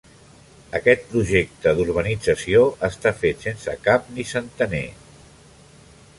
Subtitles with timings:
[0.77, 4.85] Aquest projecte d'urbanització està fet sense cap ni centener.